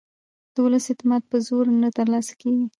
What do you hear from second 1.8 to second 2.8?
نه ترلاسه کېږي